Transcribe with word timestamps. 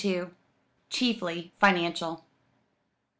Chiefly 0.89 1.51
Financial. 1.59 2.25